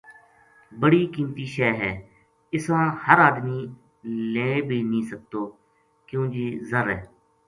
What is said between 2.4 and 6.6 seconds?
اِساں ہر آدمی لیں بی نیہہ سکتو کیوں جی